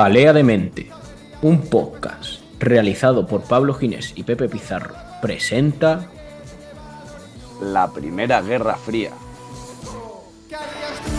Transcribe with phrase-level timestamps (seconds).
[0.00, 0.92] Jalea de Mente,
[1.42, 6.08] un podcast realizado por Pablo Ginés y Pepe Pizarro, presenta
[7.60, 9.10] La Primera Guerra Fría.
[10.48, 11.10] ¿Qué harías tú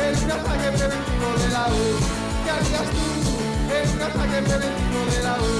[0.00, 1.98] en un ataque preventivo de la U?
[2.44, 3.02] ¿Qué harías tú
[3.74, 5.50] en un ataque preventivo de la U?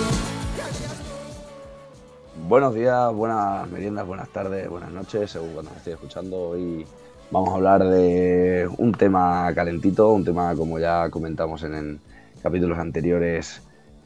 [0.54, 2.46] ¿Qué harías tú?
[2.48, 6.50] Buenos días, buenas meriendas, buenas tardes, buenas noches, según cuando me estéis escuchando.
[6.50, 6.86] Hoy
[7.32, 12.00] vamos a hablar de un tema calentito, un tema como ya comentamos en, en
[12.44, 13.62] capítulos anteriores,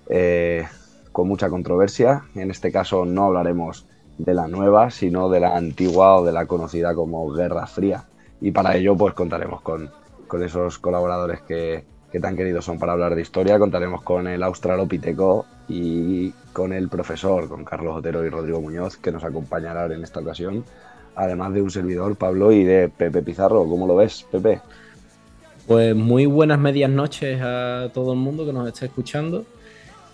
[0.08, 0.64] eh,
[1.10, 2.22] con mucha controversia.
[2.36, 3.84] En este caso no hablaremos
[4.16, 8.04] de la nueva, sino de la antigua o de la conocida como Guerra Fría.
[8.40, 9.90] Y para ello pues contaremos con,
[10.28, 13.58] con esos colaboradores que, que tan queridos son para hablar de historia.
[13.58, 19.10] Contaremos con el australopiteco y con el profesor, con Carlos Otero y Rodrigo Muñoz, que
[19.10, 20.64] nos acompañarán en esta ocasión,
[21.16, 23.64] además de un servidor, Pablo, y de Pepe Pizarro.
[23.68, 24.60] ¿Cómo lo ves, Pepe?
[25.68, 29.44] Pues muy buenas medias noches a todo el mundo que nos está escuchando.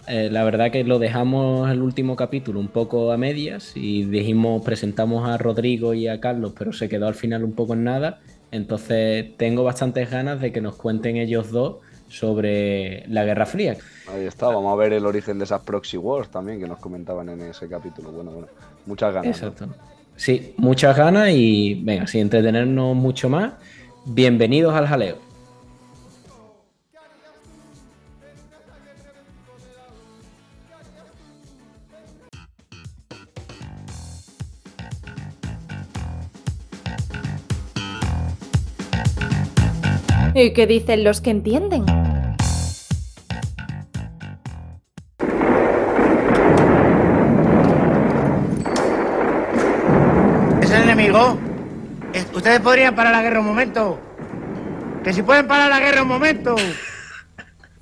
[0.08, 4.64] Eh, la verdad que lo dejamos el último capítulo un poco a medias y dijimos,
[4.64, 8.18] presentamos a Rodrigo y a Carlos, pero se quedó al final un poco en nada.
[8.50, 11.76] Entonces tengo bastantes ganas de que nos cuenten ellos dos
[12.08, 13.76] sobre la Guerra Fría.
[14.12, 17.28] Ahí está, vamos a ver el origen de esas proxy wars también que nos comentaban
[17.28, 18.10] en ese capítulo.
[18.10, 18.48] Bueno, bueno,
[18.86, 19.40] muchas ganas.
[19.40, 19.48] ¿no?
[19.48, 19.72] Exacto.
[20.16, 23.52] Sí, muchas ganas y venga, sin entretenernos mucho más,
[24.04, 25.33] bienvenidos al jaleo.
[40.36, 41.84] ¿Y qué dicen los que entienden?
[50.60, 51.38] ¿Es el enemigo?
[52.34, 54.00] ¿Ustedes podrían parar la guerra un momento?
[55.04, 56.56] Que si pueden parar la guerra un momento.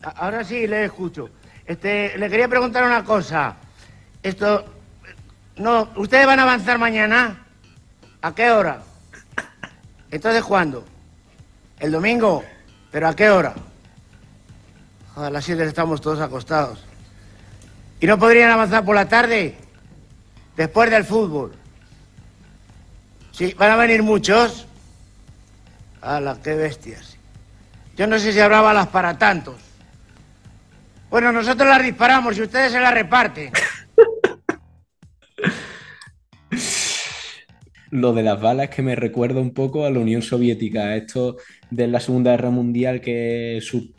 [0.02, 1.30] Ahora sí, le escucho.
[1.64, 3.56] Este, le quería preguntar una cosa.
[4.22, 4.66] Esto,
[5.56, 7.46] no, ¿ustedes van a avanzar mañana?
[8.20, 8.82] ¿A qué hora?
[10.10, 10.84] Entonces, ¿cuándo?
[11.82, 12.42] ¿El domingo?
[12.92, 13.54] ¿Pero a qué hora?
[15.16, 16.78] A las 7 estamos todos acostados.
[18.00, 19.56] ¿Y no podrían avanzar por la tarde?
[20.56, 21.50] Después del fútbol.
[23.32, 24.68] Sí, van a venir muchos.
[26.00, 27.16] ¡Hala, qué bestias!
[27.96, 29.56] Yo no sé si habrá balas para tantos.
[31.10, 33.50] Bueno, nosotros las disparamos y ustedes se las reparten.
[37.90, 41.36] Lo de las balas que me recuerda un poco a la Unión Soviética, esto
[41.72, 43.92] de la Segunda Guerra Mundial que su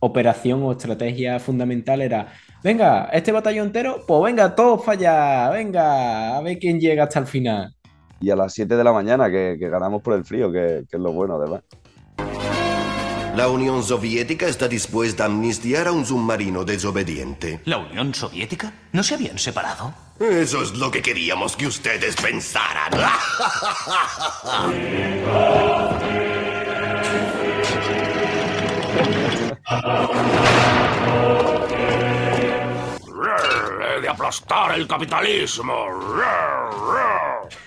[0.00, 2.32] operación o estrategia fundamental era,
[2.64, 7.20] venga, este batallón entero, pues venga, todos para allá, venga, a ver quién llega hasta
[7.20, 7.74] el final.
[8.20, 10.96] Y a las 7 de la mañana, que, que ganamos por el frío, que, que
[10.96, 11.62] es lo bueno, además.
[13.36, 17.60] La Unión Soviética está dispuesta a amnistiar a un submarino desobediente.
[17.66, 18.72] ¿La Unión Soviética?
[18.92, 19.94] ¿No se habían separado?
[20.18, 22.90] Eso es lo que queríamos que ustedes pensaran.
[34.00, 35.74] De aplastar el capitalismo.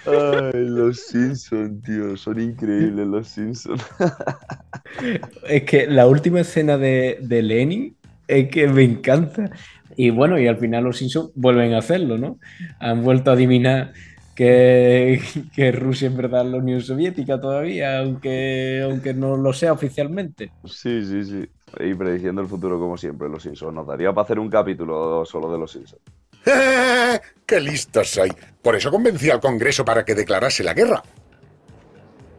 [0.08, 3.84] Ay, los Simpsons, tío, son increíbles los Simpsons.
[5.48, 7.96] Es que la última escena de, de Lenin
[8.28, 9.52] es que me encanta.
[9.96, 12.40] Y bueno, y al final los Simpsons vuelven a hacerlo, ¿no?
[12.80, 13.94] Han vuelto a adivinar
[14.36, 15.22] que,
[15.54, 20.52] que Rusia en verdad es la Unión Soviética todavía, aunque, aunque no lo sea oficialmente.
[20.66, 21.48] Sí, sí, sí.
[21.80, 23.74] Y prediciendo el futuro como siempre, los Simpsons.
[23.74, 26.02] Nos daría para hacer un capítulo solo de los Simpsons.
[27.46, 28.32] ¡Qué listos soy!
[28.62, 31.02] Por eso convencí al Congreso para que declarase la guerra.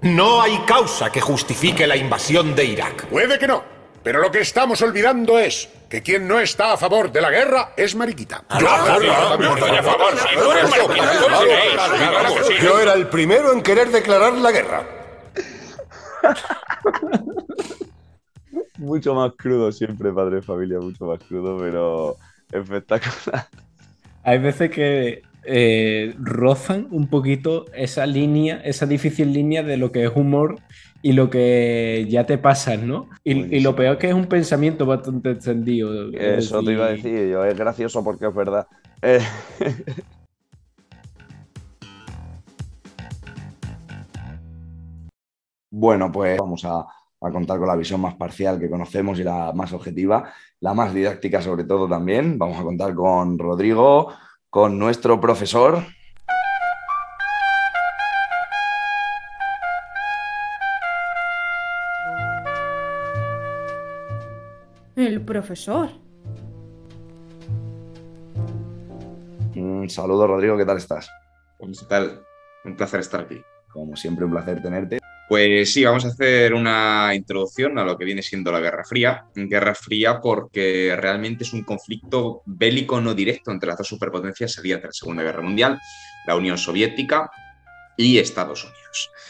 [0.02, 3.06] No hay causa que justifique la invasión de Irak.
[3.06, 3.62] Puede que no,
[4.02, 7.72] pero lo que estamos olvidando es que quien no está a favor de la guerra
[7.76, 8.42] es mariquita.
[12.60, 14.86] Yo, era el primero en querer declarar la guerra.
[18.82, 22.16] Mucho más crudo siempre, padre de familia, mucho más crudo, pero
[22.50, 23.46] espectacular.
[24.24, 30.04] Hay veces que eh, rozan un poquito esa línea, esa difícil línea de lo que
[30.04, 30.60] es humor
[31.00, 33.08] y lo que ya te pasas, ¿no?
[33.24, 36.10] Y, y lo peor es que es un pensamiento bastante extendido.
[36.12, 38.66] es Eso te iba a decir yo, es gracioso porque es verdad.
[39.00, 39.20] Eh,
[45.70, 46.86] Bueno, pues vamos a,
[47.22, 50.92] a contar con la visión más parcial que conocemos y la más objetiva, la más
[50.92, 52.38] didáctica sobre todo también.
[52.38, 54.12] Vamos a contar con Rodrigo,
[54.50, 55.84] con nuestro profesor.
[64.96, 65.90] El profesor.
[69.56, 71.10] Un saludo, Rodrigo, ¿qué tal estás?
[71.58, 72.22] Pues, ¿Qué tal?
[72.64, 73.40] Un placer estar aquí.
[73.72, 75.01] Como siempre, un placer tenerte.
[75.32, 79.24] Pues sí, vamos a hacer una introducción a lo que viene siendo la Guerra Fría.
[79.34, 84.82] Guerra Fría porque realmente es un conflicto bélico no directo entre las dos superpotencias salidas
[84.82, 85.80] de la Segunda Guerra Mundial,
[86.26, 87.30] la Unión Soviética
[87.96, 88.81] y Estados Unidos.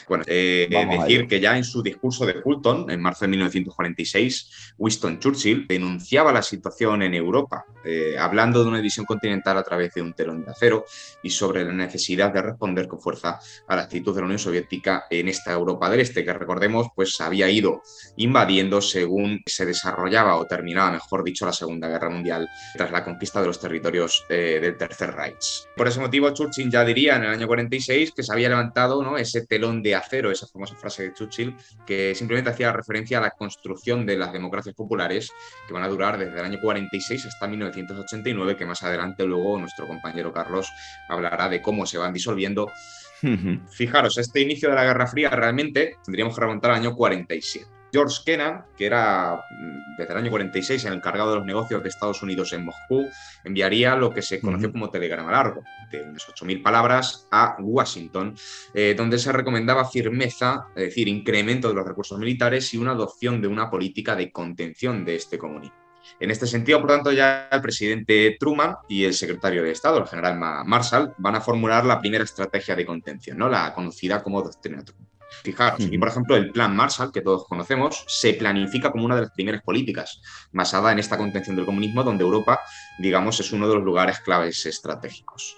[0.09, 5.19] Bueno, eh, decir que ya en su discurso de Fulton, en marzo de 1946, Winston
[5.19, 10.03] Churchill denunciaba la situación en Europa, eh, hablando de una división continental a través de
[10.03, 10.85] un telón de acero
[11.23, 13.39] y sobre la necesidad de responder con fuerza
[13.69, 17.21] a la actitud de la Unión Soviética en esta Europa del Este, que recordemos, pues
[17.21, 17.83] había ido
[18.17, 23.41] invadiendo según se desarrollaba o terminaba, mejor dicho, la Segunda Guerra Mundial tras la conquista
[23.41, 25.67] de los territorios eh, del Tercer Reich.
[25.77, 29.17] Por ese motivo, Churchill ya diría en el año 46 que se había levantado ¿no?
[29.17, 31.55] ese telón de acero, esa famosa frase de Churchill,
[31.85, 35.31] que simplemente hacía referencia a la construcción de las democracias populares
[35.67, 39.87] que van a durar desde el año 46 hasta 1989, que más adelante luego nuestro
[39.87, 40.73] compañero Carlos
[41.07, 42.73] hablará de cómo se van disolviendo.
[43.71, 47.82] Fijaros, este inicio de la Guerra Fría realmente tendríamos que remontar al año 47.
[47.93, 51.89] George Kennan, que era mm, desde el año 46 el encargado de los negocios de
[51.89, 53.07] Estados Unidos en Moscú,
[53.45, 58.35] enviaría lo que se conoció como telegrama largo, de unas 8.000 palabras, a Washington,
[58.73, 63.41] eh, donde se recomendaba firmeza, es decir, incremento de los recursos militares y una adopción
[63.41, 65.77] de una política de contención de este comunismo.
[66.19, 70.09] En este sentido, por tanto, ya el presidente Truman y el secretario de Estado, el
[70.09, 73.49] general Marshall, van a formular la primera estrategia de contención, ¿no?
[73.49, 75.12] la conocida como doctrina Truman.
[75.43, 79.23] Fijaros, y por ejemplo, el plan Marshall, que todos conocemos, se planifica como una de
[79.23, 80.21] las primeras políticas,
[80.53, 82.61] basada en esta contención del comunismo, donde Europa,
[82.99, 85.57] digamos, es uno de los lugares claves estratégicos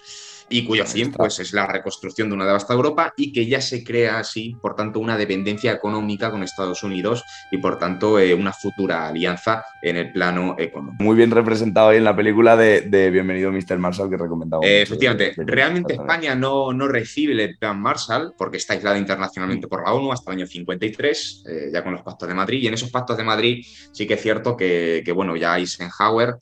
[0.49, 3.83] y cuyo fin pues, es la reconstrucción de una devastada Europa y que ya se
[3.83, 8.53] crea así, por tanto, una dependencia económica con Estados Unidos y, por tanto, eh, una
[8.53, 11.03] futura alianza en el plano económico.
[11.03, 13.77] Muy bien representado ahí en la película de, Bienvenido Mr.
[13.77, 14.65] Marshall que recomendaba.
[14.65, 19.83] Eh, efectivamente, realmente España no, no recibe el plan Marshall porque está aislada internacionalmente por
[19.83, 22.73] la ONU hasta el año 53, eh, ya con los pactos de Madrid, y en
[22.73, 26.35] esos pactos de Madrid sí que es cierto que, que bueno, ya Eisenhower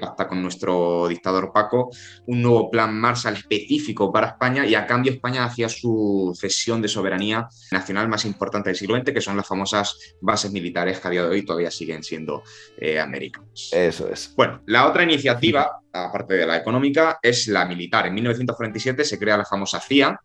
[0.00, 1.90] pacta con nuestro dictador Paco
[2.26, 6.88] un nuevo plan Marshall específico para España y a cambio España hacía su cesión de
[6.88, 11.10] soberanía nacional más importante del siglo XX, que son las famosas bases militares que a
[11.10, 12.42] día de hoy todavía siguen siendo
[12.76, 13.70] eh, americanas.
[13.72, 14.32] Eso es.
[14.36, 18.06] Bueno, la otra iniciativa, aparte de la económica, es la militar.
[18.06, 20.20] En 1947 se crea la famosa CIA.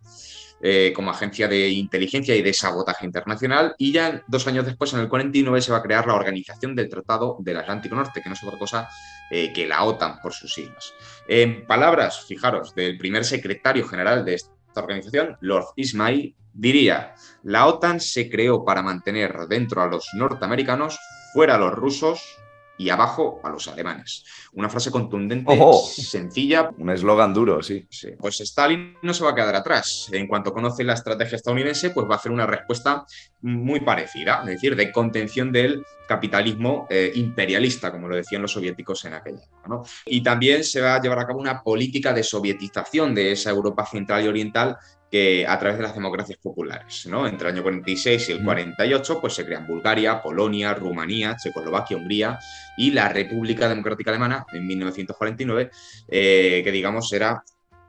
[0.60, 5.02] Eh, como agencia de inteligencia y de sabotaje internacional y ya dos años después, en
[5.02, 8.34] el 49, se va a crear la Organización del Tratado del Atlántico Norte, que no
[8.34, 8.90] es otra cosa
[9.30, 10.94] eh, que la OTAN por sus siglas.
[11.28, 17.14] En palabras, fijaros, del primer secretario general de esta organización, Lord Ismay, diría,
[17.44, 20.98] la OTAN se creó para mantener dentro a los norteamericanos,
[21.34, 22.40] fuera a los rusos
[22.78, 24.24] y abajo a los alemanes.
[24.54, 25.58] Una frase contundente,
[25.96, 26.70] sencilla.
[26.78, 27.86] Un eslogan duro, sí.
[27.90, 28.10] sí.
[28.18, 30.10] Pues Stalin no se va a quedar atrás.
[30.12, 33.06] En cuanto conoce la estrategia estadounidense, pues va a hacer una respuesta
[33.42, 39.04] muy parecida, es decir, de contención del capitalismo eh, imperialista, como lo decían los soviéticos
[39.06, 39.90] en aquella época.
[40.06, 43.86] Y también se va a llevar a cabo una política de sovietización de esa Europa
[43.86, 44.78] central y oriental
[45.12, 47.28] que a través de las democracias populares, ¿no?
[47.28, 52.40] Entre el año 46 y el 48, pues se crean Bulgaria, Polonia, Rumanía, Checoslovaquia, Hungría
[52.78, 55.72] y la República Democrática Alemana en 1949,
[56.10, 57.44] eh, que digamos era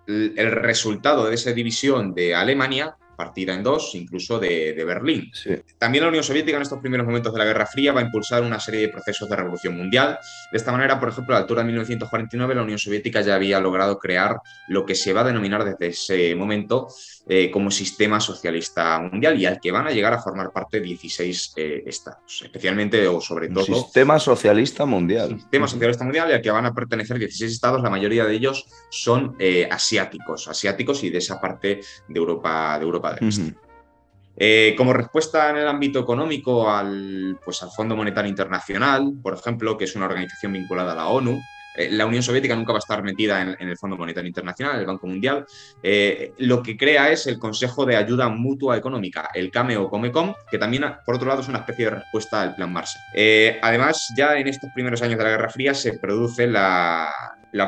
[0.06, 5.32] el resultado de esa división de Alemania partida en dos, incluso de, Berlín.
[5.76, 8.44] También la Unión Soviética en estos primeros momentos de la Guerra Fría va a impulsar
[8.44, 10.20] una serie de procesos de revolución mundial.
[10.52, 13.58] De esta manera, por ejemplo, a la altura de 1949, la Unión Soviética ya había
[13.58, 14.36] logrado crear
[14.68, 16.86] lo que se va a denominar desde ese momento
[17.30, 21.52] eh, como sistema socialista mundial y al que van a llegar a formar parte 16
[21.56, 23.66] eh, estados, especialmente o sobre todo...
[23.66, 25.38] Sistema socialista mundial.
[25.38, 28.66] Sistema socialista mundial y al que van a pertenecer 16 estados, la mayoría de ellos
[28.88, 34.74] son eh, asiáticos, asiáticos y de esa parte de Europa, de Europa del Este.
[34.74, 39.84] como respuesta en el ámbito económico al, pues, al Fondo Monetario Internacional, por ejemplo, que
[39.84, 41.42] es una organización vinculada a la ONU, eh,
[41.90, 45.06] la Unión Soviética nunca va a estar metida en, el Fondo Monetario Internacional, el Banco
[45.06, 45.46] Mundial.
[45.82, 50.34] Eh, lo que crea es el Consejo de Ayuda Mutua Económica, el CAME o COMECOM,
[50.50, 53.02] que también, por otro lado, es una especie de respuesta al Plan Marshall.
[53.14, 57.12] Eh, además, ya en estos primeros años de la Guerra Fría se produce la,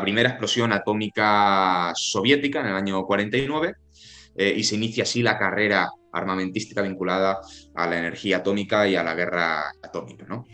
[0.02, 3.74] primera explosión atómica soviética en el año 49
[4.36, 7.40] y se inicia así la carrera armamentística vinculada
[7.74, 10.26] a la energía atómica y a la guerra atómica.
[10.28, 10.46] ¿no?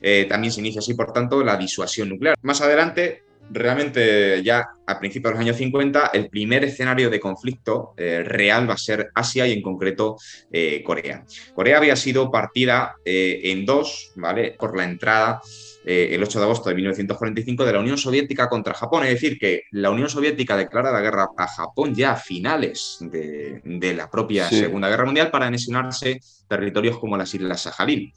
[0.00, 2.36] Eh, también se inicia así, por tanto, la disuasión nuclear.
[2.42, 7.94] Más adelante, realmente ya a principios de los años 50 el primer escenario de conflicto
[7.96, 10.16] eh, real va a ser Asia y en concreto
[10.50, 11.24] eh, Corea.
[11.54, 14.56] Corea había sido partida en dos, ¿vale?
[14.58, 15.40] Por la entrada
[15.86, 19.04] el 8 de agosto de 1945 de la Unión Soviética contra Japón.
[19.04, 23.62] Es decir, que la Unión Soviética declara la guerra a Japón ya a finales de,
[23.64, 24.58] de la propia Sí.
[24.58, 28.12] Segunda Guerra Mundial para anexionarse territorios como las Islas Sajalín.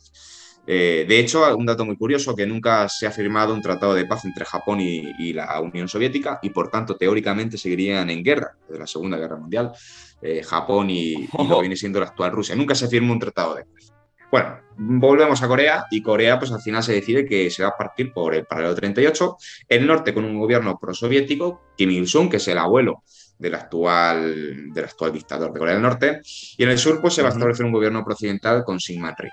[0.72, 4.06] Eh, de hecho, un dato muy curioso, que nunca se ha firmado un tratado de
[4.06, 8.56] paz entre Japón y, y la Unión Soviética y por tanto teóricamente seguirían en guerra
[8.68, 9.72] desde la Segunda Guerra Mundial,
[10.22, 12.56] eh, Japón y, y lo viene siendo la actual Rusia.
[12.56, 13.94] Nunca se firmó un tratado de paz.
[14.32, 17.78] Bueno, volvemos a Corea y Corea pues al final se decide que se va a
[17.78, 22.48] partir por el paralelo 38, el norte con un gobierno prosoviético, Kim Il-sung, que es
[22.48, 23.04] el abuelo
[23.40, 26.22] del actual, del actual dictador de Corea del Norte,
[26.58, 29.32] y en el sur pues, se va a establecer un gobierno procedimental con Syngman Rhee.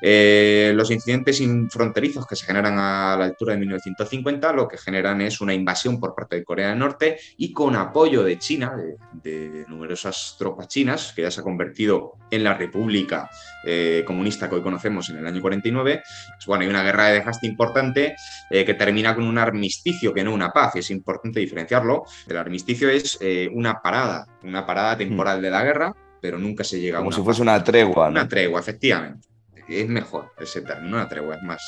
[0.00, 5.20] Eh, los incidentes fronterizos que se generan a la altura de 1950 lo que generan
[5.20, 8.96] es una invasión por parte de Corea del Norte y con apoyo de China, de,
[9.12, 13.30] de numerosas tropas chinas, que ya se ha convertido en la República
[13.64, 16.02] eh, Comunista que hoy conocemos en el año 49.
[16.34, 18.16] Pues, bueno, hay una guerra de desgaste importante
[18.50, 22.04] eh, que termina con un armisticio, que no una paz, es importante diferenciarlo.
[22.26, 26.80] El armisticio es eh, una parada, una parada temporal de la guerra, pero nunca se
[26.80, 27.24] llega a Como una si paz.
[27.24, 28.12] fuese una tregua, ¿no?
[28.12, 29.28] Una tregua, efectivamente.
[29.68, 31.62] Es mejor ese término, una tregua, es más,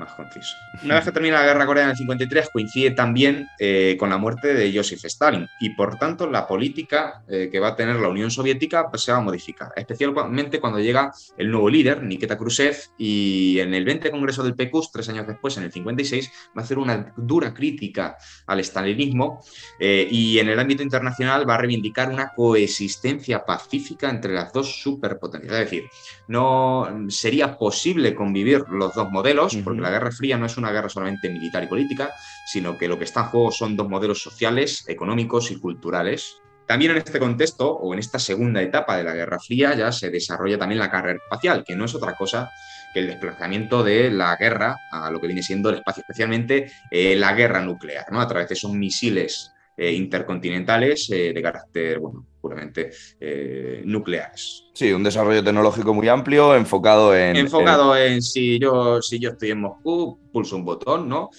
[0.00, 0.56] más conciso.
[0.82, 4.18] Una vez que termina la guerra coreana en el 53, coincide también eh, con la
[4.18, 8.08] muerte de Joseph Stalin y por tanto la política eh, que va a tener la
[8.08, 12.76] Unión Soviética pues, se va a modificar, especialmente cuando llega el nuevo líder, Nikita Khrushchev,
[12.98, 16.64] y en el 20 Congreso del PQS, tres años después, en el 56, va a
[16.64, 18.16] hacer una dura crítica
[18.46, 19.40] al estalinismo
[19.78, 24.80] eh, y en el ámbito internacional va a reivindicar una coexistencia pacífica entre las dos
[24.80, 25.52] superpotencias.
[25.52, 25.84] Es decir,
[26.28, 30.88] no sería posible convivir los dos modelos, porque la Guerra Fría no es una guerra
[30.88, 32.12] solamente militar y política,
[32.46, 36.40] sino que lo que está en juego son dos modelos sociales, económicos y culturales.
[36.66, 40.10] También en este contexto, o en esta segunda etapa de la Guerra Fría, ya se
[40.10, 42.50] desarrolla también la carrera espacial, que no es otra cosa
[42.92, 47.16] que el desplazamiento de la guerra a lo que viene siendo el espacio, especialmente eh,
[47.16, 48.20] la guerra nuclear, ¿no?
[48.20, 54.64] a través de esos misiles eh, intercontinentales eh, de carácter, bueno, puramente eh, nucleares.
[54.74, 57.36] Sí, un desarrollo tecnológico muy amplio, enfocado en.
[57.36, 61.30] Enfocado en si yo, si yo estoy en Moscú, pulso un botón, ¿no?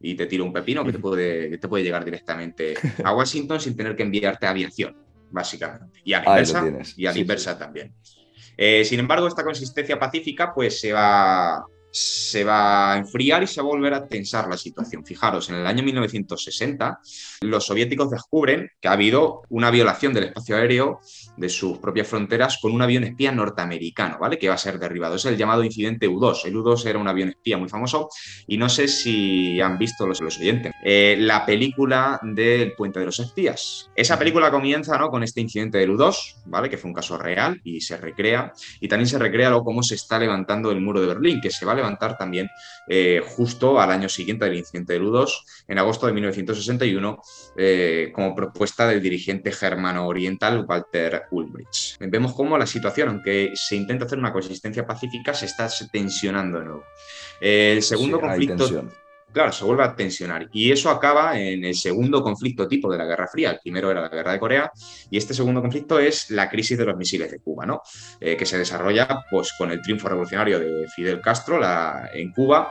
[0.00, 3.76] Y te tiro un pepino que te puede, te puede llegar directamente a Washington sin
[3.76, 4.96] tener que enviarte aviación,
[5.30, 6.00] básicamente.
[6.04, 7.94] Y a la inversa, y a la Sí, inversa también.
[8.56, 13.60] Eh, sin embargo, esta consistencia pacífica pues se va, se va a enfriar y se
[13.60, 15.04] va a volver a tensar la situación.
[15.04, 17.00] Fijaros, en el año 1960
[17.42, 21.00] los soviéticos descubren que ha habido una violación del espacio aéreo
[21.36, 24.38] de sus propias fronteras con un avión espía norteamericano, ¿vale?
[24.38, 25.16] Que va a ser derribado.
[25.16, 26.44] Es el llamado incidente U-2.
[26.44, 28.08] El U-2 era un avión espía muy famoso
[28.46, 30.72] y no sé si han visto los, oyentes.
[30.84, 33.90] Eh, la película del Puente de los Espías.
[33.96, 35.10] Esa película comienza ¿no?
[35.10, 36.68] con este incidente del U-2, ¿vale?
[36.68, 38.52] Que fue un caso real y se recrea.
[38.80, 41.64] Y también se recrea luego cómo se está levantando el muro de Berlín, que se
[41.64, 42.48] va levantar también
[42.86, 45.28] eh, justo al año siguiente del incidente del U-2,
[45.68, 47.20] en agosto de 1961,
[47.56, 51.98] eh, como propuesta del dirigente germano-oriental Walter Ulbricht.
[52.00, 56.64] Vemos cómo la situación, aunque se intenta hacer una coexistencia pacífica, se está tensionando de
[56.64, 56.84] nuevo.
[57.40, 58.88] El segundo Sí, conflicto.
[59.32, 60.48] Claro, se vuelve a tensionar.
[60.52, 63.52] Y eso acaba en el segundo conflicto tipo de la Guerra Fría.
[63.52, 64.70] El primero era la Guerra de Corea
[65.10, 67.82] y este segundo conflicto es la crisis de los misiles de Cuba, ¿no?
[68.20, 72.70] Eh, que se desarrolla pues, con el triunfo revolucionario de Fidel Castro la- en Cuba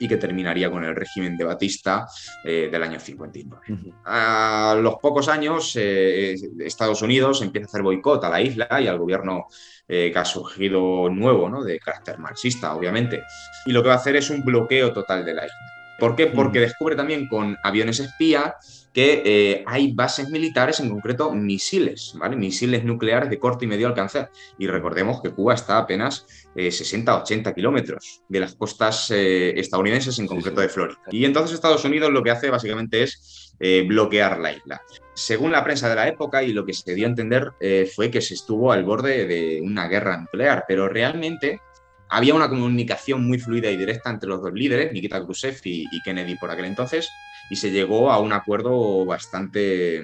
[0.00, 2.06] y que terminaría con el régimen de Batista
[2.44, 3.62] eh, del año 59.
[4.04, 8.86] A los pocos años, eh, Estados Unidos empieza a hacer boicot a la isla y
[8.86, 9.46] al gobierno
[9.88, 11.64] eh, que ha surgido nuevo, ¿no?
[11.64, 13.24] de carácter marxista, obviamente.
[13.66, 15.56] Y lo que va a hacer es un bloqueo total de la isla.
[15.98, 16.28] ¿Por qué?
[16.28, 18.54] Porque descubre también con aviones espía
[18.92, 22.36] que eh, hay bases militares, en concreto misiles, ¿vale?
[22.36, 24.28] Misiles nucleares de corto y medio alcance.
[24.58, 30.18] Y recordemos que Cuba está a apenas eh, 60-80 kilómetros de las costas eh, estadounidenses,
[30.18, 30.98] en concreto de Florida.
[31.10, 34.82] Y entonces Estados Unidos lo que hace básicamente es eh, bloquear la isla.
[35.14, 37.52] Según la prensa de la época y lo que se dio a entender
[37.94, 41.60] fue que se estuvo al borde de una guerra nuclear, pero realmente
[42.08, 46.36] había una comunicación muy fluida y directa entre los dos líderes, Nikita Khrushchev y, Kennedy
[46.36, 47.10] por aquel entonces,
[47.50, 50.02] y se llegó a un acuerdo bastante,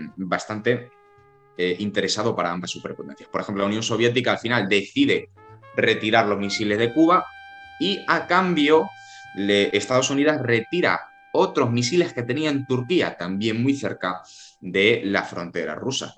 [1.56, 3.28] eh, interesado para ambas superpotencias.
[3.28, 5.30] Por ejemplo, la Unión Soviética al final decide
[5.76, 7.26] retirar los misiles de Cuba
[7.80, 8.88] y a cambio
[9.36, 11.00] Estados Unidos retira
[11.32, 14.22] otros misiles que tenía en Turquía, también muy cerca
[14.60, 16.14] de la frontera rusa.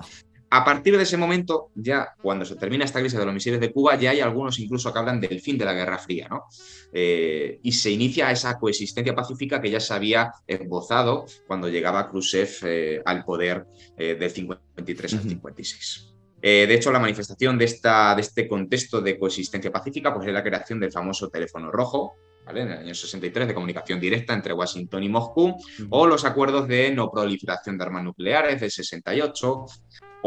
[0.48, 3.72] A partir de ese momento, ya cuando se termina esta crisis de los misiles de
[3.72, 6.44] Cuba, ya hay algunos incluso que hablan del fin de la Guerra Fría, ¿no?
[6.92, 12.48] Eh, y se inicia esa coexistencia pacífica que ya se había esbozado cuando llegaba Khrushchev
[12.62, 16.12] eh, al poder eh, del 53 al 56.
[16.40, 20.44] de hecho, la manifestación de, esta, de este contexto de coexistencia pacífica pues, es la
[20.44, 22.62] creación del famoso teléfono rojo, ¿vale?
[22.62, 25.56] en el año 63 de comunicación directa entre Washington y Moscú,
[25.90, 29.64] o los acuerdos de no proliferación de armas nucleares del 68,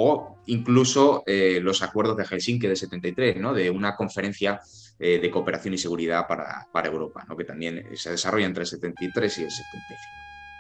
[0.02, 3.54] o incluso eh, los acuerdos de Helsinki de 73, ¿no?
[3.54, 4.62] de una conferencia
[4.98, 7.36] eh, de cooperación y seguridad para, Europa, ¿no?
[7.36, 10.00] que también se desarrolla entre el 73 y el 75.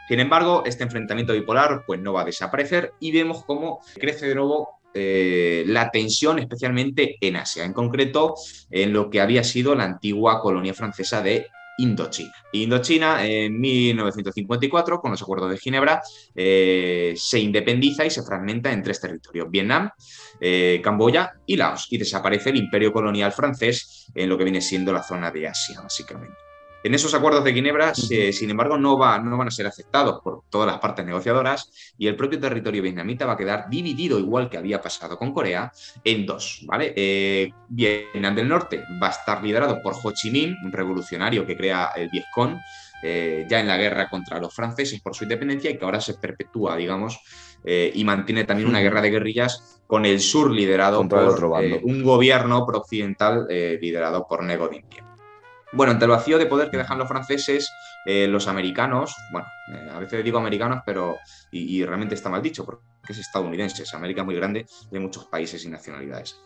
[0.09, 4.35] Sin embargo, este enfrentamiento bipolar pues, no va a desaparecer y vemos cómo crece de
[4.35, 8.35] nuevo eh, la tensión, especialmente en Asia, en concreto
[8.71, 11.45] en lo que había sido la antigua colonia francesa de
[11.79, 12.33] Indochina.
[12.51, 16.01] Indochina en 1954, con los acuerdos de Ginebra,
[16.35, 19.89] eh, se independiza y se fragmenta en tres territorios, Vietnam,
[20.39, 24.91] eh, Camboya y Laos, y desaparece el imperio colonial francés en lo que viene siendo
[24.91, 26.48] la zona de Asia, básicamente.
[26.81, 30.43] En esos acuerdos de Ginebra, sin embargo, no, va, no, van a ser aceptados por
[30.49, 34.57] todas las partes negociadoras y el propio territorio vietnamita va a quedar dividido, igual que
[34.57, 35.71] había pasado con Corea,
[36.03, 36.63] en dos.
[36.65, 36.93] ¿vale?
[36.95, 41.57] Eh, Vietnam del Norte va a estar liderado por Ho Chi Minh, un revolucionario que
[41.57, 42.57] crea el Vietcong,
[43.03, 46.13] eh, ya en la guerra contra los franceses por su independencia y que ahora se
[46.13, 47.19] perpetúa, digamos,
[47.65, 51.43] eh, y mantiene también una guerra de guerrillas con el sur liderado por
[51.83, 55.08] un gobierno prooccidental liderado por Nego Dinh
[55.71, 57.71] bueno, ante el vacío de poder que dejan los franceses,
[58.05, 61.17] eh, los americanos, bueno, eh, a veces digo americanos, pero,
[61.51, 65.63] y, realmente está mal dicho, porque es estadounidense, es América muy grande, hay muchos países
[65.65, 66.41] y nacionalidades.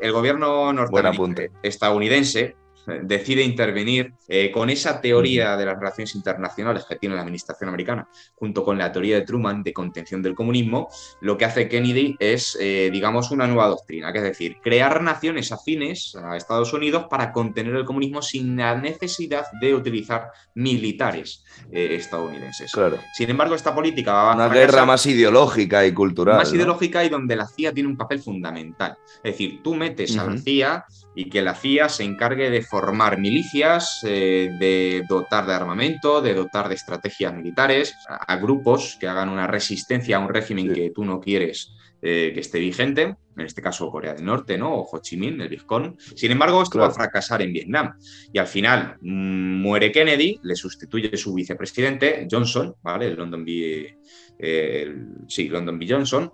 [0.00, 2.56] El gobierno norteamericano estadounidense
[3.02, 8.08] decide intervenir eh, con esa teoría de las relaciones internacionales que tiene la administración americana,
[8.34, 10.88] junto con la teoría de Truman de contención del comunismo,
[11.20, 15.52] lo que hace Kennedy es, eh, digamos, una nueva doctrina, que es decir, crear naciones
[15.52, 21.96] afines a Estados Unidos para contener el comunismo sin la necesidad de utilizar militares eh,
[21.96, 22.72] estadounidenses.
[23.14, 24.34] Sin embargo, esta política va a...
[24.34, 26.36] Una guerra más ideológica y cultural.
[26.36, 28.96] Más ideológica y donde la CIA tiene un papel fundamental.
[29.16, 30.84] Es decir, tú metes a la CIA
[31.18, 36.32] y que la CIA se encargue de formar milicias, eh, de dotar de armamento, de
[36.32, 41.04] dotar de estrategias militares a, grupos que hagan una resistencia a un régimen que tú
[41.04, 44.72] no quieres eh, que esté vigente, en este caso Corea del Norte, ¿no?
[44.72, 45.98] O Ho Chi Minh, el Vietcong.
[45.98, 47.98] Sin embargo, esto va a fracasar en Vietnam.
[48.32, 53.06] Y al final mm, muere Kennedy, le sustituye su vicepresidente, Johnson, ¿vale?
[53.06, 53.98] El London B.
[54.38, 54.94] Eh,
[55.26, 55.86] sí, London B.
[55.88, 56.32] Johnson.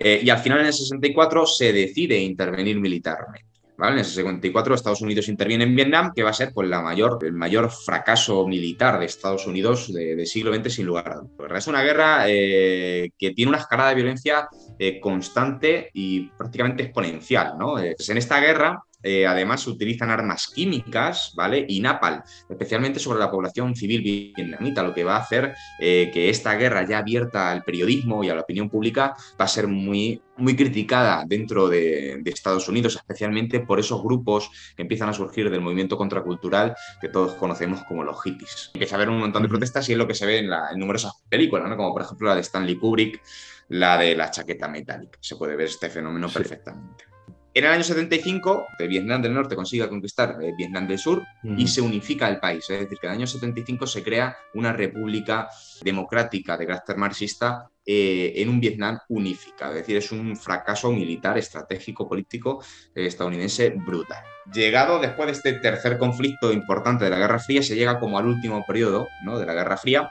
[0.00, 3.47] y al final, en el 64, se decide intervenir militarmente.
[3.80, 7.18] En el 64 Estados Unidos interviene en Vietnam, que va a ser pues, la mayor,
[7.22, 11.58] el mayor fracaso militar de Estados Unidos del siglo XX sin lugar a dudas.
[11.58, 17.56] Es una guerra eh, que tiene una escalada de violencia eh, constante y prácticamente exponencial.
[17.56, 17.74] ¿no?
[17.74, 21.64] Pues en esta guerra eh, además se utilizan armas químicas, ¿vale?
[21.68, 26.30] Y napal, especialmente sobre la población civil vietnamita, lo que va a hacer eh, que
[26.30, 30.20] esta guerra ya abierta al periodismo y a la opinión pública va a ser muy,
[30.36, 35.62] muy criticada dentro de, Estados Unidos, especialmente por esos grupos que empiezan a surgir del
[35.62, 38.70] movimiento contracultural que todos conocemos como los hippies.
[38.74, 40.78] Hay que saber un montón de protestas y es lo que se ve en, en
[40.78, 41.76] numerosas películas, ¿no?
[41.76, 43.22] Como por ejemplo la de Stanley Kubrick,
[43.70, 45.18] la de la chaqueta metálica.
[45.20, 47.17] Se puede ver este fenómeno perfectamente.
[47.54, 51.80] En el año 75, Vietnam del Norte consigue conquistar eh, Vietnam del Sur y se
[51.80, 52.68] unifica el país.
[52.68, 55.48] Es decir, que en el año 75 se crea una república
[55.82, 59.72] democrática de carácter marxista eh, en un Vietnam unificado.
[59.72, 62.62] Es decir, es un fracaso militar, estratégico, político
[62.94, 64.22] eh, estadounidense brutal.
[64.52, 68.26] Llegado después de este tercer conflicto importante de la Guerra Fría, se llega como al
[68.26, 69.38] último periodo ¿no?
[69.38, 70.10] de la Guerra Fría,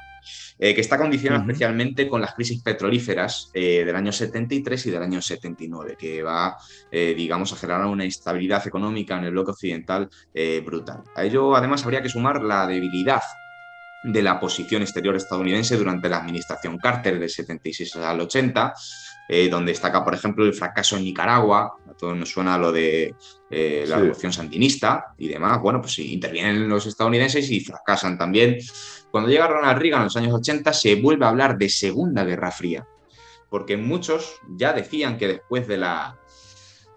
[0.60, 5.04] eh, que está condicionado especialmente con las crisis petrolíferas eh, del año 73 y del
[5.04, 6.58] año 79, que va,
[6.92, 10.10] eh, digamos, a generar una instabilidad económica en el bloque occidental
[10.63, 11.04] brutal.
[11.16, 13.22] A ello, además, habría que sumar la debilidad
[14.04, 18.74] de la posición exterior estadounidense durante la administración Carter del 76 al 80,
[19.50, 23.13] donde destaca, por ejemplo, el fracaso en Nicaragua, a todos nos suena lo de
[23.50, 25.62] la revolución sandinista y demás.
[25.62, 28.58] Bueno, pues intervienen los estadounidenses y fracasan también
[29.12, 32.52] cuando llega Ronald Reagan en los años 80 se vuelve a hablar de Segunda Guerra
[32.52, 32.88] Fría,
[33.50, 36.20] porque muchos ya decían que después de la,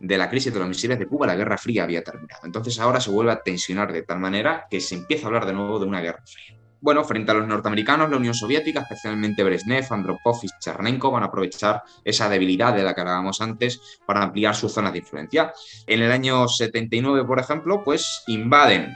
[0.00, 2.42] de la crisis de los misiles de Cuba la Guerra Fría había terminado.
[2.44, 5.52] Entonces ahora se vuelve a tensionar de tal manera que se empieza a hablar de
[5.52, 6.59] nuevo de una Guerra Fría.
[6.82, 11.26] Bueno, frente a los norteamericanos, la Unión Soviética, especialmente Brezhnev, Andropov y Chernenko, van a
[11.26, 15.52] aprovechar esa debilidad de la que hablábamos antes para ampliar sus zonas de influencia.
[15.86, 18.94] En el año 79, por ejemplo, pues invaden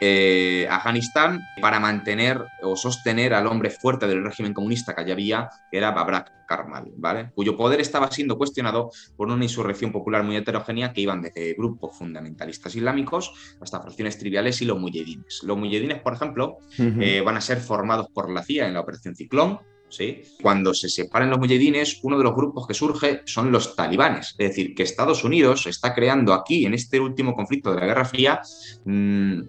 [0.00, 5.48] eh, Afganistán para mantener o sostener al hombre fuerte del régimen comunista que allí había,
[5.70, 7.30] que era Babrak Karmal, ¿vale?
[7.34, 11.96] cuyo poder estaba siendo cuestionado por una insurrección popular muy heterogénea que iban desde grupos
[11.96, 15.40] fundamentalistas islámicos hasta fracciones triviales y los muyedines.
[15.42, 19.16] Los muyedines, por ejemplo, eh, van a ser formados por la CIA en la Operación
[19.16, 20.22] Ciclón, ¿sí?
[20.40, 24.34] Cuando se separan los muyedines, uno de los grupos que surge son los talibanes.
[24.38, 28.04] Es decir, que Estados Unidos está creando aquí, en este último conflicto de la Guerra
[28.04, 28.40] Fría,
[28.84, 29.40] mm,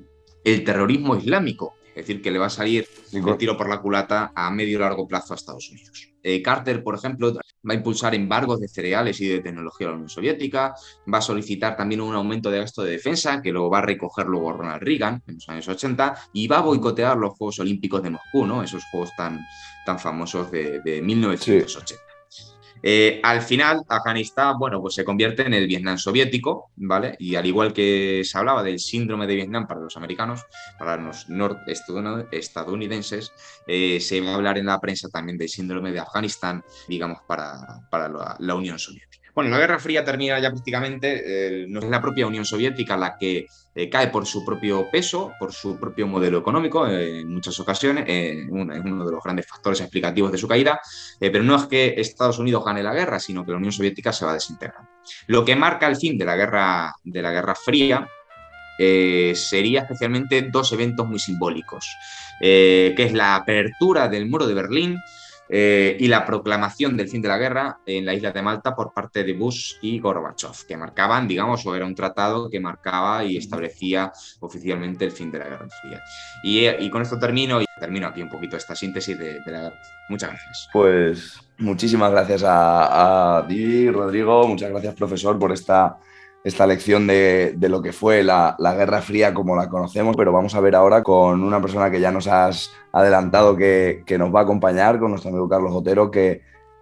[0.53, 1.75] el terrorismo islámico.
[1.89, 4.79] Es decir, que le va a salir un tiro por la culata a medio y
[4.79, 6.13] largo plazo a Estados Unidos.
[6.23, 9.95] Eh, Carter, por ejemplo, va a impulsar embargos de cereales y de tecnología a la
[9.95, 10.75] Unión Soviética,
[11.11, 14.27] va a solicitar también un aumento de gasto de defensa, que lo va a recoger
[14.27, 18.11] luego Ronald Reagan en los años 80, y va a boicotear los Juegos Olímpicos de
[18.11, 18.61] Moscú, ¿no?
[18.61, 19.39] esos Juegos tan,
[19.85, 22.06] tan famosos de, de 1980.
[22.83, 27.15] Eh, al final, Afganistán, bueno, pues se convierte en el Vietnam soviético, ¿vale?
[27.19, 30.45] Y al igual que se hablaba del síndrome de Vietnam para los americanos,
[30.77, 33.31] para los norestadounidenses,
[33.67, 37.87] eh, se va a hablar en la prensa también del síndrome de Afganistán, digamos, para,
[37.89, 39.16] para la Unión Soviética.
[39.37, 43.19] Bueno, la Guerra Fría termina ya prácticamente, eh, no es la propia Unión Soviética la
[43.19, 43.45] que
[43.75, 48.05] eh, cae por su propio peso, por su propio modelo económico, eh, en muchas ocasiones,
[48.07, 50.81] es uno de los grandes factores explicativos de su caída,
[51.19, 54.25] pero no es que Estados Unidos gane la guerra, sino que la Unión Soviética se
[54.25, 54.89] va desintegrando.
[55.27, 58.09] Lo que marca el fin de la Guerra, de la guerra Fría
[58.79, 61.85] sería especialmente dos eventos muy simbólicos,
[62.39, 64.97] que es la apertura del muro de Berlín,
[65.49, 68.93] eh, y la proclamación del fin de la guerra en la isla de Malta por
[68.93, 73.37] parte de Bush y Gorbachev, que marcaban, digamos, o era un tratado que marcaba y
[73.37, 76.01] establecía oficialmente el fin de la Guerra Fría.
[76.43, 79.61] Y, y con esto termino y termino aquí un poquito esta síntesis de, de la
[79.61, 79.79] guerra.
[80.09, 80.69] Muchas gracias.
[80.73, 85.97] Pues muchísimas gracias a, a ti, Rodrigo, muchas gracias, profesor, por esta
[86.43, 90.61] esta lección de, lo que fue la, Guerra Fría como la conocemos, pero vamos a
[90.61, 94.99] ver ahora con una persona que ya nos has adelantado que, nos va a acompañar,
[94.99, 96.41] con nuestro amigo Carlos Otero, que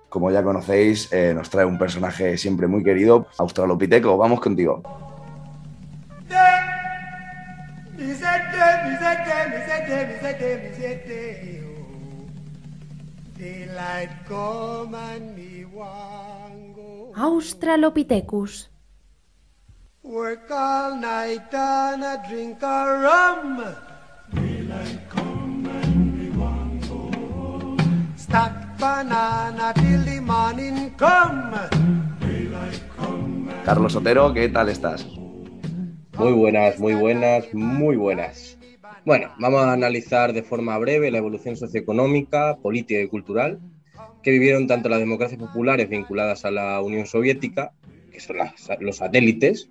[0.10, 4.18] como ya conocéis eh, nos trae un personaje siempre muy querido, Australopiteco.
[4.18, 4.82] Vamos contigo.
[17.16, 18.75] Australopithecus
[20.06, 23.58] Work all night and a drink a rum.
[24.36, 28.14] Daylight come and we want go home.
[28.16, 31.58] Stack banana till the morning come.
[32.22, 35.08] Daylight come Carlos Otero, ¿qué tal estás?
[36.20, 38.60] Muy buenas, muy buenas, muy buenas.
[39.06, 43.60] Bueno, vamos a analizar de forma breve la evolución socioeconómica, política y cultural
[44.22, 47.72] que vivieron tanto las democracias populares vinculadas a la Unión Soviética,
[48.12, 49.68] que son las, los satélites,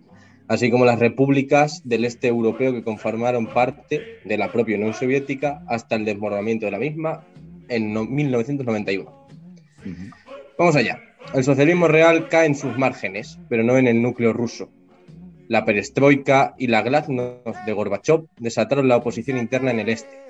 [0.48, 5.62] así como las repúblicas del este europeo que conformaron parte de la propia Unión Soviética
[5.68, 7.24] hasta el desmoronamiento de la misma
[7.68, 9.28] en 1991.
[10.58, 11.00] Vamos allá.
[11.34, 14.70] El socialismo real cae en sus márgenes, pero no en el núcleo ruso.
[15.48, 20.24] La perestroika y la glasnost de Gorbachev desataron la oposición interna en el este.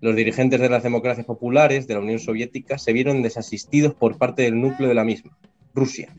[0.00, 4.42] Los dirigentes de las democracias populares de la Unión Soviética se vieron desasistidos por parte
[4.42, 5.36] del núcleo de la misma,
[5.74, 6.14] Rusia.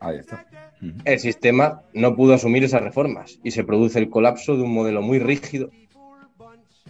[0.00, 0.46] Ahí está.
[1.04, 5.02] El sistema no pudo asumir esas reformas y se produce el colapso de un modelo
[5.02, 5.70] muy rígido.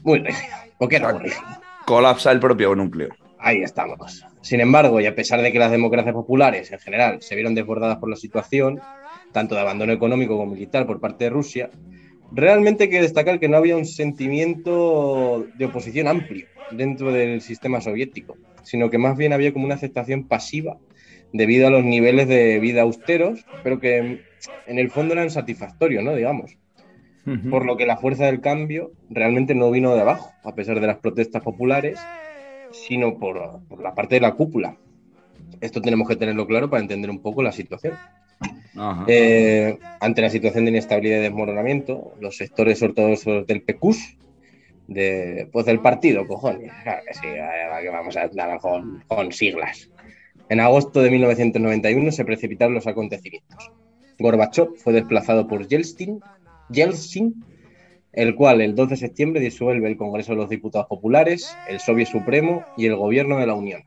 [0.02, 0.56] Muy rígido.
[0.78, 1.42] ¿Por qué no rígido?
[1.86, 3.10] Colapsa el propio núcleo.
[3.38, 4.24] Ahí estamos.
[4.42, 7.98] Sin embargo, y a pesar de que las democracias populares en general se vieron desbordadas
[7.98, 8.80] por la situación,
[9.32, 11.70] tanto de abandono económico como militar por parte de Rusia,
[12.32, 17.80] realmente hay que destacar que no había un sentimiento de oposición amplio dentro del sistema
[17.80, 20.78] soviético, sino que más bien había como una aceptación pasiva
[21.32, 24.22] debido a los niveles de vida austeros, pero que
[24.66, 26.14] en el fondo eran satisfactorios, ¿no?
[26.14, 26.56] Digamos.
[27.48, 30.88] Por lo que la fuerza del cambio realmente no vino de abajo, a pesar de
[30.88, 32.00] las protestas populares,
[32.72, 34.76] sino por, la parte de la cúpula.
[35.60, 37.94] Esto tenemos que tenerlo claro para entender un poco la situación.
[39.06, 44.16] Eh, ante la situación de inestabilidad y desmoronamiento, los sectores ortodoxos del PECUS,
[44.88, 47.28] de, pues del partido, cojones, claro que sí,
[47.92, 49.88] vamos a dar con, con siglas.
[50.50, 53.70] En agosto de 1991 se precipitaron los acontecimientos.
[54.18, 56.20] Gorbachev fue desplazado por Yeltsin,
[56.68, 57.44] Yeltsin,
[58.12, 62.08] el cual el 12 de septiembre disuelve el Congreso de los Diputados Populares, el Soviet
[62.08, 63.84] Supremo y el Gobierno de la Unión.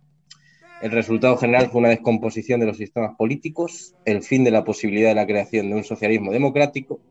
[0.82, 5.10] El resultado general fue una descomposición de los sistemas políticos, el fin de la posibilidad
[5.10, 7.02] de la creación de un socialismo democrático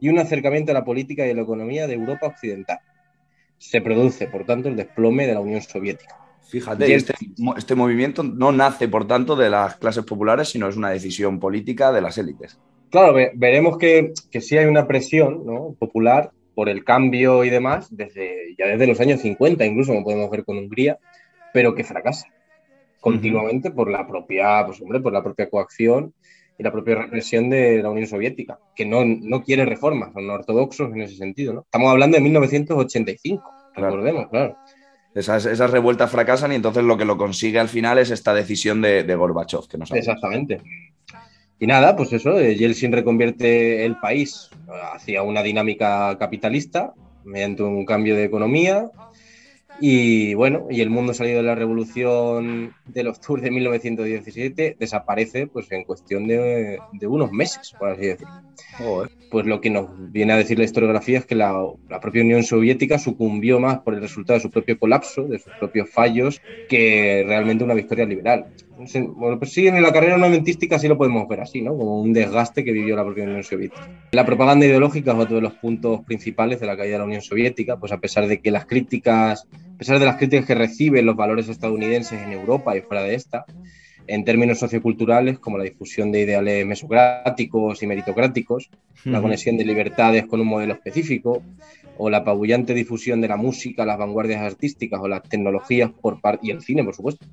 [0.00, 2.80] y un acercamiento a la política y a la economía de Europa Occidental.
[3.58, 6.25] Se produce, por tanto, el desplome de la Unión Soviética.
[6.48, 7.14] Fíjate, este,
[7.56, 11.90] este, movimiento no nace, por tanto, de las clases populares, sino es una decisión política
[11.92, 12.58] de las élites.
[12.90, 15.44] Claro, veremos que, que sí hay una presión
[15.78, 20.30] popular por el cambio y demás, desde, ya desde los años 50, incluso, como podemos
[20.30, 20.98] ver con Hungría,
[21.52, 22.28] pero que fracasa
[23.06, 26.12] continuamente por la propia, pues hombre, por la propia coacción
[26.58, 30.92] y la propia represión de la Unión Soviética, que no, no quiere reformas, son ortodoxos
[30.92, 31.52] en ese sentido.
[31.52, 31.60] ¿no?
[31.60, 34.56] Estamos hablando de 1985, recordemos, claro.
[35.16, 38.82] Esas, esas, revueltas fracasan y entonces lo que lo consigue al final es esta decisión
[38.82, 39.66] de, de Gorbachev.
[39.66, 40.60] Que nos Exactamente.
[41.58, 44.50] Y nada, pues eso, eh, Yeltsin reconvierte el país
[44.92, 46.92] hacia una dinámica capitalista
[47.24, 48.90] mediante un cambio de economía.
[49.80, 55.46] Y bueno, y el mundo salido de la revolución de los tours de 1917 desaparece
[55.46, 58.42] pues en cuestión de, de unos meses, por así decirlo.
[59.30, 61.52] Pues lo que nos viene a decir la historiografía es que la,
[61.88, 65.52] la, propia Unión Soviética sucumbió más por el resultado de su propio colapso, de sus
[65.58, 68.46] propios fallos, que realmente una victoria liberal.
[68.76, 71.76] Bueno, pues sí, en la carrera armamentística sí lo podemos ver así, ¿no?
[71.76, 73.88] Como un desgaste que vivió la propia Unión Soviética.
[74.12, 77.22] La propaganda ideológica es otro de los puntos principales de la caída de la Unión
[77.22, 81.06] Soviética, pues a pesar de que las críticas, a pesar de las críticas que reciben
[81.06, 83.46] los valores estadounidenses en Europa y fuera de esta,
[84.08, 89.12] en términos socioculturales, como la difusión de ideales mesocráticos y meritocráticos, uh -huh.
[89.12, 91.42] la conexión de libertades con un modelo específico,
[91.98, 96.48] o la apabullante difusión de la música, las vanguardias artísticas o las tecnologías por parte,
[96.48, 97.26] y el cine, por supuesto,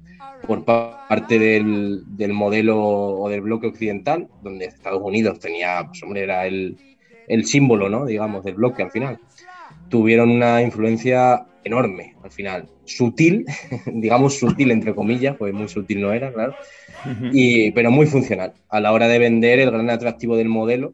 [0.47, 6.23] por parte del, del, modelo o del bloque occidental, donde Estados Unidos tenía, pues hombre,
[6.23, 6.77] era el,
[7.27, 8.05] el símbolo, ¿no?
[8.05, 9.19] digamos, del bloque al final,
[9.89, 13.45] tuvieron una influencia enorme al final, sutil,
[13.85, 16.55] digamos sutil entre comillas, pues muy sutil no era, claro,
[17.31, 20.93] y, pero muy funcional a la hora de vender el gran atractivo del modelo,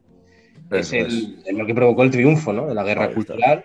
[0.70, 2.66] es, el, es, lo que provocó el triunfo ¿no?
[2.66, 3.64] de la guerra cultural.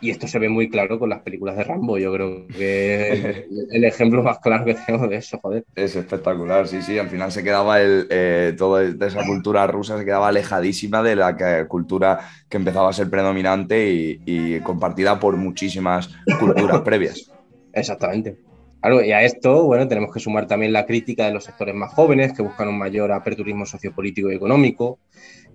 [0.00, 1.98] Y esto se ve muy claro con las películas de Rambo.
[1.98, 5.64] Yo creo que es el ejemplo más claro que tengo de eso, joder.
[5.74, 6.98] Es espectacular, sí, sí.
[6.98, 11.36] Al final se quedaba el, eh, toda esa cultura rusa se quedaba alejadísima de la
[11.36, 17.32] que, cultura que empezaba a ser predominante y, y compartida por muchísimas culturas previas.
[17.72, 18.38] Exactamente.
[18.80, 21.92] Claro, y a esto, bueno, tenemos que sumar también la crítica de los sectores más
[21.92, 25.00] jóvenes que buscan un mayor aperturismo sociopolítico y económico,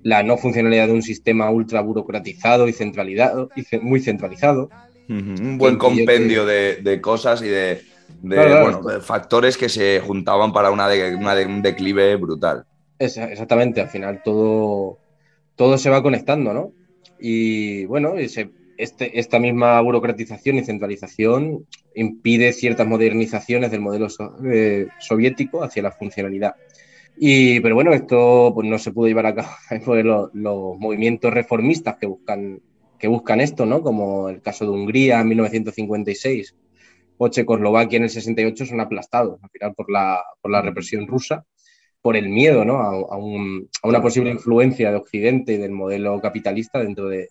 [0.04, 4.70] la no funcionalidad de un sistema ultra burocratizado y centralizado, y muy centralizado.
[5.10, 5.42] Uh -huh.
[5.42, 6.52] Un buen compendio que...
[6.52, 7.82] de, de, cosas y de,
[8.22, 10.88] de, claro, claro, bueno, de, factores que se juntaban para una
[11.18, 12.66] una un declive brutal.
[13.00, 15.00] Es, exactamente, al final todo,
[15.56, 16.72] todo se va conectando, ¿no?
[17.20, 24.36] Y bueno, ese, este, esta misma burocratización y centralización impide ciertas modernizaciones del modelo so,
[24.46, 26.56] eh, soviético hacia la funcionalidad.
[27.18, 29.50] Y, pero bueno, esto pues, no se pudo llevar a cabo
[29.86, 32.62] por los, los, movimientos reformistas que buscan,
[32.98, 33.82] que buscan esto, ¿no?
[33.82, 36.56] como el caso de Hungría en 1956
[37.18, 41.46] o Checoslovaquia en el 68 son aplastados al final por la, por la represión rusa,
[42.02, 42.78] por el miedo ¿no?
[42.78, 47.30] a, a, un, a una posible influencia de Occidente y del modelo capitalista dentro de,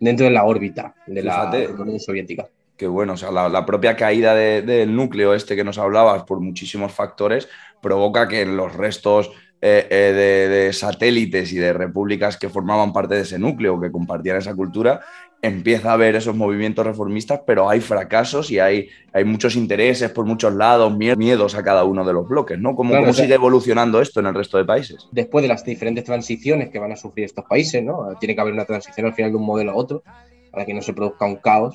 [0.00, 2.48] dentro de la órbita de la Unión Soviética.
[2.78, 6.22] Qué bueno, o sea, la, la propia caída de, del núcleo este que nos hablabas
[6.22, 7.48] por muchísimos factores
[7.82, 12.92] provoca que en los restos eh, eh, de, de, satélites y de repúblicas que formaban
[12.92, 15.00] parte de ese núcleo, que compartían esa cultura,
[15.42, 20.24] empieza a haber esos movimientos reformistas, pero hay fracasos y hay, hay muchos intereses por
[20.26, 22.76] muchos lados, miedos a cada uno de los bloques, ¿no?
[22.76, 25.08] ¿Cómo, claro, cómo o sea, sigue evolucionando esto en el resto de países?
[25.10, 28.16] Después de las diferentes transiciones que van a sufrir estos países, ¿no?
[28.20, 30.04] Tiene que haber una transición al final de un modelo a otro,
[30.52, 31.74] para que no se produzca un caos,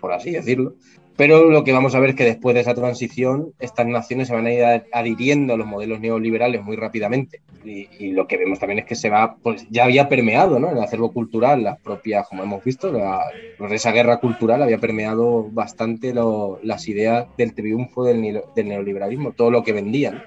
[0.00, 0.74] por así decirlo.
[1.18, 4.34] Pero lo que vamos a ver es que después de esa transición, estas naciones se
[4.34, 7.40] van a ir adhiriendo a los modelos neoliberales muy rápidamente.
[7.64, 10.70] Y, y lo que vemos también es que se va, pues ya había permeado ¿no?
[10.70, 13.20] el acervo cultural, las propias, como hemos visto, la,
[13.68, 19.50] esa guerra cultural había permeado bastante lo, las ideas del triunfo del, del, neoliberalismo, todo
[19.50, 20.22] lo que vendían,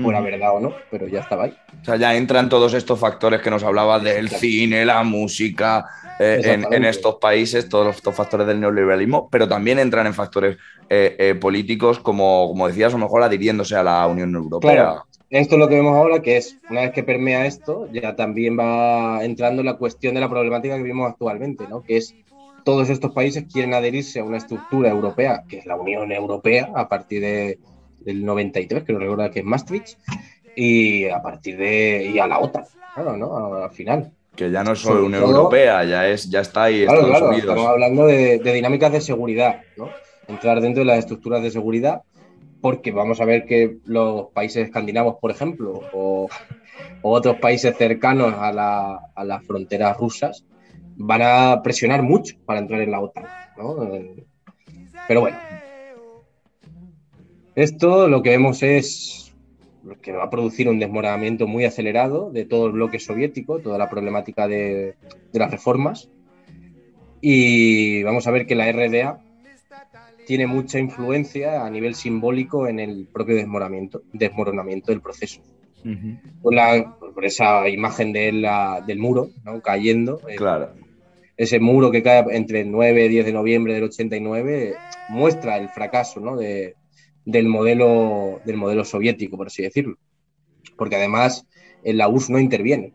[0.00, 0.24] fuera mm.
[0.24, 1.56] verdad o no, pero ya estaba ahí.
[1.82, 5.86] O sea, ya entran todos estos factores que nos hablaba del cine, la música,
[6.18, 10.56] eh, en, en, estos países, todos estos factores del neoliberalismo, pero también entran en factores
[10.88, 14.72] eh, eh, políticos, como, como decías, a lo mejor adhiriéndose a la Unión Europea.
[14.72, 15.06] Claro.
[15.30, 18.56] Esto es lo que vemos ahora, que es, una vez que permea esto, ya también
[18.56, 21.82] va entrando la cuestión de la problemática que vivimos actualmente, ¿no?
[21.82, 22.14] que es
[22.64, 26.88] todos estos países quieren adherirse a una estructura europea, que es la Unión Europea, a
[26.88, 27.58] partir de,
[28.04, 29.98] del 93, que lo recuerda que es Maastricht,
[30.56, 32.64] y a partir de, y a la OTAN,
[32.94, 33.54] claro, ¿no?
[33.54, 34.12] Al final.
[34.36, 37.28] Que ya no es solo Unión Europea, ya, es, ya está ahí claro, Estados claro,
[37.28, 37.50] Unidos.
[37.50, 39.90] Estamos hablando de, de, dinámicas de seguridad, ¿no?
[40.26, 42.02] Entrar dentro de las estructuras de seguridad,
[42.60, 46.28] porque vamos a ver que los países escandinavos, por ejemplo, o,
[47.02, 50.44] o otros países cercanos a, la, a, las fronteras rusas,
[50.96, 53.76] van a presionar mucho para entrar en la OTAN, ¿no?
[55.06, 55.36] Pero bueno.
[57.56, 59.32] Esto lo que vemos es
[60.00, 63.90] que va a producir un desmoronamiento muy acelerado de todo el bloque soviético, toda la
[63.90, 64.94] problemática de,
[65.32, 66.08] de las reformas.
[67.20, 69.20] Y vamos a ver que la RDA
[70.26, 75.42] tiene mucha influencia a nivel simbólico en el propio desmoronamiento, desmoronamiento del proceso.
[76.42, 79.60] por, la, por esa imagen de la- del muro ¿no?
[79.60, 80.70] cayendo, eh, Claro.
[81.36, 84.74] ese muro que cae entre el 9 y 10 de noviembre del 89
[85.10, 86.36] muestra el fracaso ¿no?
[86.36, 86.74] de-
[87.24, 89.96] del, modelo, del modelo soviético, por así decirlo.
[90.76, 91.46] Porque además
[91.82, 92.92] en la URSS no interviene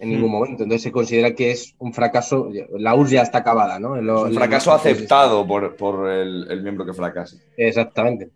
[0.00, 0.32] en ningún Mm.
[0.32, 0.62] momento.
[0.64, 3.78] Entonces se considera que es un fracaso, la URSS ya está acabada.
[3.78, 3.96] ¿no?
[3.96, 7.38] En lo- Es un fracaso aceptado por, por el, el miembro que fracase.
[7.56, 8.30] Exactamente.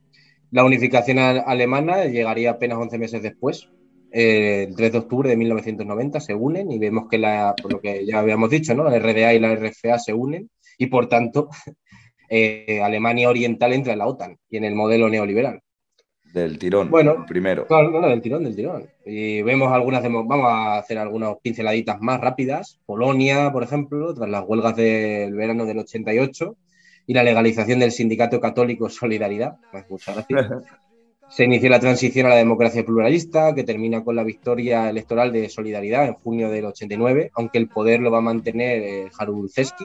[0.51, 3.69] La unificación alemana llegaría apenas 11 meses después.
[4.11, 7.81] Eh, el 3 de octubre de 1990 se unen y vemos que, la, por lo
[7.83, 8.85] que ya habíamos dicho, ¿no?
[8.85, 11.51] la RDA y la RFA se unen y por tanto
[12.29, 15.61] eh, Alemania Oriental entra en la OTAN y en el modelo neoliberal.
[16.33, 16.91] Del tirón.
[16.91, 17.67] Bueno, primero.
[17.67, 18.87] Claro, no, no, del tirón, del tirón.
[19.07, 22.79] Y vemos algunas, vamos a hacer algunas pinceladitas más rápidas.
[22.85, 26.57] Polonia, por ejemplo, tras las huelgas del verano del 88
[27.07, 29.57] y la legalización del sindicato católico Solidaridad.
[29.73, 30.65] Pues, Muchas gracias.
[31.31, 35.51] Se inició la transición a la democracia pluralista, que termina con la victoria electoral de
[35.51, 39.85] Solidaridad en junio del 89, aunque el poder lo va a mantener eh, Jaruzelski,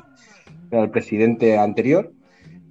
[0.69, 2.13] que era el presidente anterior,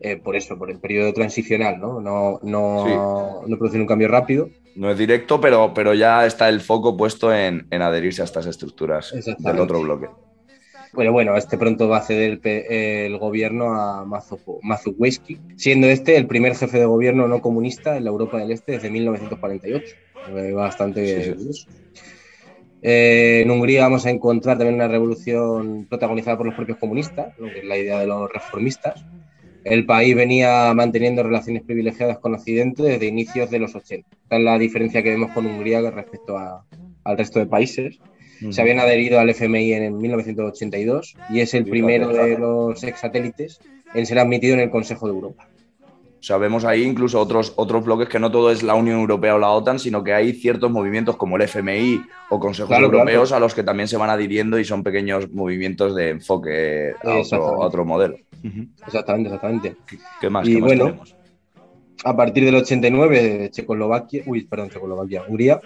[0.02, 2.00] eh, por eso, por el periodo transicional, ¿no?
[2.00, 4.50] No, no, no producir un cambio rápido.
[4.74, 8.46] No es directo, pero, pero ya está el foco puesto en, en adherirse a estas
[8.46, 10.08] estructuras del otro bloque.
[10.92, 15.22] Bueno, bueno, este pronto va a ceder el, gobierno a Mazukiewicz,
[15.56, 18.90] siendo este el primer jefe de gobierno no comunista en la Europa del Este desde
[18.90, 19.94] 1948.
[20.36, 21.68] Eh, Bastante curioso.
[22.82, 27.46] Eh, en Hungría vamos a encontrar también una revolución protagonizada por los propios comunistas, lo
[27.46, 29.04] que es la idea de los reformistas.
[29.64, 34.08] El país venía manteniendo relaciones privilegiadas con Occidente desde inicios de los 80.
[34.24, 36.64] Esta es la diferencia que vemos con Hungría respecto a-
[37.04, 37.98] al resto de países.
[38.50, 43.60] Se habían adherido al FMI en 1982 y es el primero de los ex satélites
[43.94, 45.48] en ser admitido en el Consejo de Europa.
[46.22, 49.34] O sea, vemos ahí incluso otros, otros bloques que no todo es la Unión Europea
[49.34, 53.30] o la OTAN, sino que hay ciertos movimientos como el FMI o consejos Claro, europeos
[53.30, 53.42] claro.
[53.42, 57.60] a los que también se van adhiriendo y son pequeños movimientos de enfoque a otro,
[57.60, 58.18] a otro modelo.
[58.86, 59.76] Exactamente, exactamente.
[60.20, 60.46] ¿Qué más?
[60.46, 61.02] Y ¿Qué más bueno,
[62.04, 65.60] a partir del 89, Checoslovaquia, uy, perdón, Checoslovaquia, Hungría,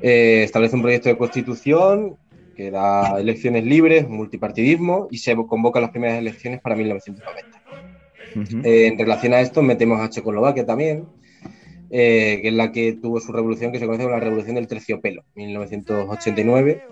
[0.00, 2.16] eh, establece un proyecto de constitución
[2.56, 7.61] que da elecciones libres, multipartidismo y se convocan las primeras elecciones para 1990.
[8.64, 11.06] Eh, en relación a esto, metemos a Checoslovaquia también,
[11.90, 14.66] eh, que es la que tuvo su revolución, que se conoce como la Revolución del
[14.66, 16.82] Terciopelo, 1989,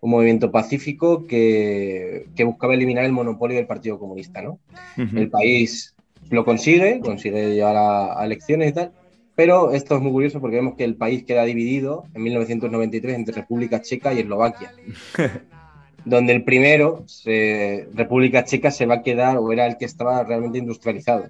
[0.00, 4.42] un movimiento pacífico que, que buscaba eliminar el monopolio del Partido Comunista.
[4.42, 4.58] ¿no?
[4.96, 5.94] El país
[6.30, 8.92] lo consigue, consigue llegar a, a elecciones y tal,
[9.34, 13.34] pero esto es muy curioso porque vemos que el país queda dividido en 1993 entre
[13.34, 14.72] República Checa y Eslovaquia
[16.04, 20.22] donde el primero, se- República Checa, se va a quedar o era el que estaba
[20.24, 21.26] realmente industrializado,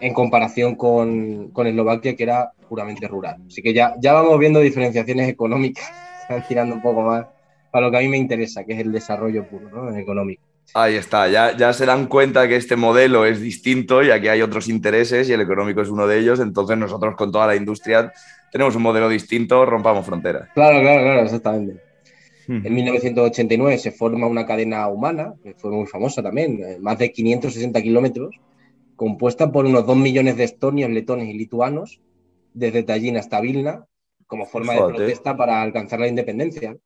[0.00, 3.36] en comparación con, con Eslovaquia, que era puramente rural.
[3.46, 5.84] Así que ya, ya vamos viendo diferenciaciones económicas,
[6.22, 7.26] están tirando un poco más
[7.70, 9.96] para lo que a mí me interesa, que es el desarrollo puro, ¿no?
[9.96, 10.42] económico.
[10.74, 14.40] Ahí está, ya, ya se dan cuenta que este modelo es distinto y aquí hay
[14.42, 18.10] otros intereses y el económico es uno de ellos, entonces nosotros con toda la industria
[18.50, 20.48] tenemos un modelo distinto, rompamos fronteras.
[20.54, 21.91] Claro, claro, claro, exactamente.
[22.64, 27.10] En 1989 se forma una cadena humana, que fue muy famosa también, eh, más de
[27.10, 28.38] 560 kilómetros,
[28.96, 32.00] compuesta por unos 2 millones de estonios, letones y lituanos,
[32.52, 33.86] desde Tallinn hasta Vilna,
[34.26, 36.76] como forma de protesta para alcanzar la independencia.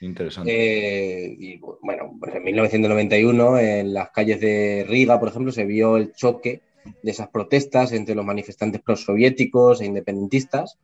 [0.00, 0.52] Interesante.
[0.52, 5.96] Eh, y bueno, pues en 1991 en las calles de Riga, por ejemplo, se vio
[5.96, 6.60] el choque
[7.02, 10.78] de esas protestas entre los manifestantes prosoviéticos e independentistas,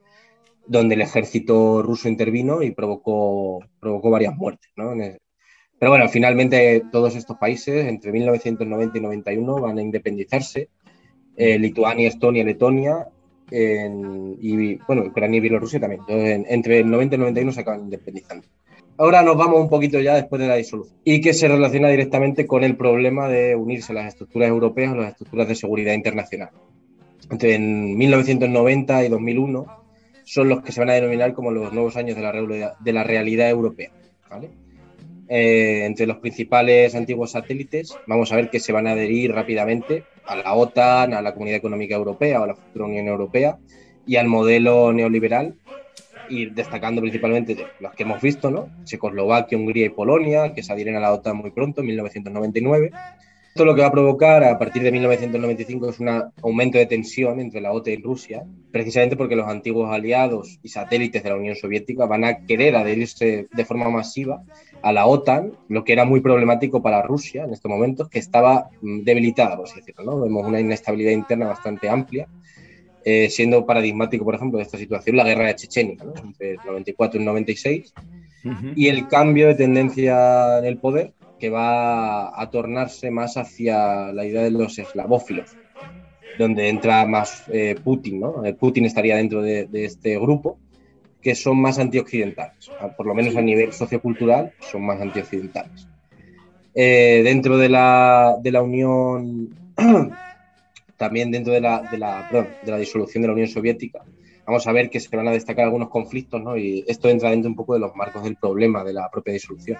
[0.66, 4.70] donde el ejército ruso intervino y provocó, provocó varias muertes.
[4.76, 4.92] ¿no?
[5.78, 10.68] Pero bueno, finalmente todos estos países, entre 1990 y 91, van a independizarse.
[11.36, 13.08] Eh, Lituania, Estonia, Letonia,
[13.50, 16.00] en- y bueno, Ucrania y Bielorrusia también.
[16.00, 18.46] Entonces, en- entre el 90 y el 91 se acaban independizando.
[18.96, 22.46] Ahora nos vamos un poquito ya después de la disolución y que se relaciona directamente
[22.46, 26.50] con el problema de unirse a las estructuras europeas o las estructuras de seguridad internacional.
[27.28, 29.66] Entre en 1990 y 2001
[30.24, 32.32] son los que se van a denominar como los nuevos años de la,
[33.04, 33.90] realidad- europea.
[35.28, 40.04] Eh, entre los principales antiguos satélites vamos a ver que se van a adherir rápidamente
[40.26, 43.56] a la OTAN, a la Comunidad Económica Europea o a la futura Unión Europea
[44.06, 45.54] y al modelo neoliberal
[46.28, 48.68] y destacando principalmente de los que hemos visto, ¿no?
[48.84, 52.90] Checoslovaquia, Hungría y Polonia, que se adhieren a la OTAN muy pronto, en 1999.
[53.54, 56.08] Esto lo que va a provocar a partir de 1995 es un
[56.42, 58.42] aumento de tensión entre la OTAN y Rusia,
[58.72, 63.46] precisamente porque los antiguos aliados y satélites de la Unión Soviética van a querer adherirse
[63.52, 64.42] de forma masiva
[64.82, 68.70] a la OTAN, lo que era muy problemático para Rusia en estos momentos, que estaba
[68.82, 70.02] mm, debilitada, por así decirlo.
[70.04, 70.20] ¿no?
[70.22, 72.26] Vemos una inestabilidad interna bastante amplia,
[73.04, 76.12] eh, siendo paradigmático, por ejemplo, de esta situación la guerra de Chechenia, ¿no?
[76.20, 77.94] entre el 94 y el 96,
[78.74, 81.12] y el cambio de tendencia en el poder
[81.44, 85.54] que va a tornarse más hacia la idea de los eslavófilos,
[86.38, 88.46] donde entra más eh, Putin, ¿no?
[88.46, 90.58] Eh, Putin estaría dentro de, este grupo,
[91.20, 95.86] que son más antioccidentales, por lo menos a nivel sociocultural son más antioccidentales.
[96.74, 99.50] Eh, dentro de la, de la Unión,
[100.96, 102.26] también dentro de la, de, la,
[102.64, 104.02] de la disolución de la Unión Soviética,
[104.46, 106.56] vamos a ver que se van a destacar algunos conflictos, ¿no?
[106.56, 109.76] Y esto entra dentro un poco de los marcos del problema de la propia disolución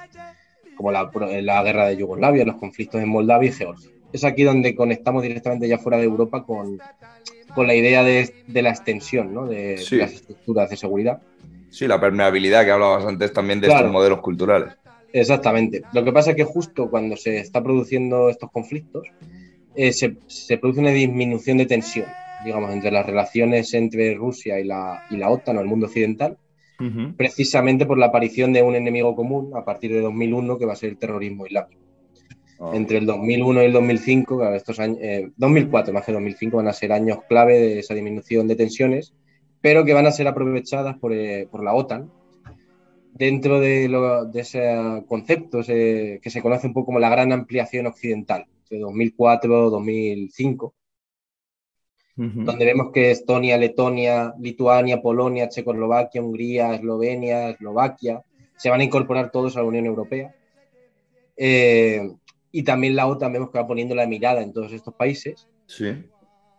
[0.77, 1.11] como la,
[1.43, 3.91] la, guerra de Yugoslavia, los conflictos en Moldavia y Georgia.
[4.13, 6.79] Es aquí donde conectamos directamente ya fuera de Europa con,
[7.55, 9.47] con la idea de, de, la extensión ¿no?
[9.47, 11.21] de, las estructuras de seguridad.
[11.71, 14.75] Sí, la permeabilidad que hablabas antes también de estos modelos culturales.
[15.13, 15.83] Exactamente.
[15.93, 19.07] Lo que pasa es que justo cuando se está produciendo estos conflictos,
[19.77, 22.07] eh, se, se, produce una disminución de tensión,
[22.45, 26.37] digamos, entre las relaciones entre Rusia y la, y la OTAN o el mundo occidental,
[27.17, 30.77] precisamente por la aparición de un enemigo común a partir de 2001, que va a
[30.77, 31.83] ser el terrorismo islámico.
[32.61, 32.71] Ah.
[32.75, 34.99] Entre el 2001 y el 2005, estos años,
[35.37, 39.15] 2004 eh, más que 2005, van a ser años clave de esa disminución de tensiones,
[39.61, 42.11] pero que van a ser aprovechadas por, eh, por la OTAN
[43.15, 43.89] dentro de,
[44.33, 50.73] de ese concepto que se conoce un poco como la gran ampliación occidental, de 2004-2005,
[52.17, 58.23] donde vemos que Estonia, Letonia, Lituania, Polonia, Checoslovaquia, Hungría, Eslovenia, Eslovaquia,
[58.57, 60.35] se van a incorporar todos a la Unión Europea.
[61.37, 62.09] Eh,
[62.53, 65.49] y también la OTAN vemos que va poniendo la mirada en todos estos países.
[65.67, 66.05] Sí.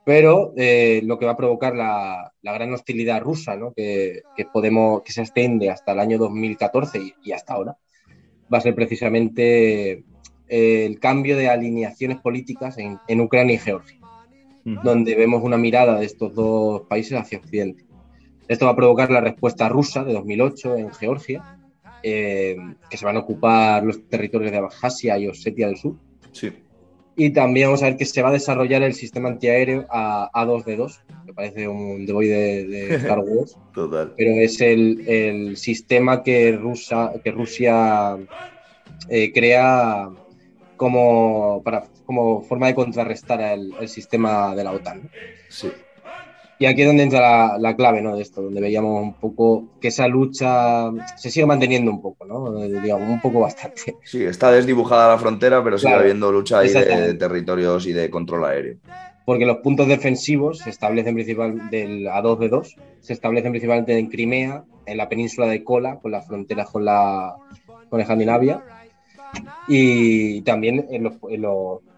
[0.03, 3.73] Pero eh, lo que va a provocar la, gran hostilidad rusa, ¿no?
[3.73, 7.77] que, podemos, que se extiende hasta el año 2014 y, hasta ahora,
[8.53, 10.03] va a ser precisamente
[10.49, 14.04] eh, el cambio de alineaciones políticas en Ucrania y Georgia
[14.65, 17.85] donde vemos una mirada de estos dos países hacia Occidente.
[18.47, 21.59] Esto va a provocar la respuesta rusa de 2008 en Georgia,
[22.01, 22.57] eh,
[22.89, 25.95] que se van a ocupar los territorios de Abjasia y Osetia del Sur.
[26.31, 26.51] Sí.
[27.15, 30.65] Y también vamos a ver que se va a desarrollar el sistema antiaéreo A, 2
[30.65, 33.57] d 2 que parece un droide de, Star Wars.
[33.73, 34.13] Total.
[34.17, 38.17] Pero es el, el sistema que, Rusa, que Rusia
[39.09, 40.09] eh, crea
[40.77, 45.09] como, para, como forma de contrarrestar el, el sistema de la OTAN.
[45.49, 45.71] Sí.
[46.57, 48.15] Y aquí es donde entra la, clave ¿no?
[48.15, 52.49] de esto, donde veíamos un poco que esa lucha se sigue manteniendo un poco, ¿no?
[52.55, 53.97] digamos, un poco bastante.
[54.03, 58.45] Sí, está desdibujada la frontera, pero sigue habiendo lucha ahí de, territorios y de control
[58.45, 58.77] aéreo.
[59.25, 64.07] Porque los puntos defensivos se establecen principalmente del A2 b 2 se establecen principalmente en
[64.07, 67.35] Crimea, en la península de Kola, con las fronteras con la
[67.89, 68.63] con Escandinavia,
[69.67, 71.13] y también en los,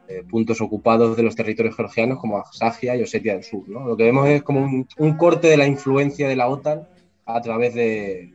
[0.08, 3.68] eh, puntos ocupados de los territorios georgianos como Abjasia y Osetia del Sur.
[3.68, 3.86] ¿no?
[3.86, 4.62] Lo que vemos es como
[4.98, 6.88] un, corte de la influencia de la OTAN
[7.26, 8.34] a través de,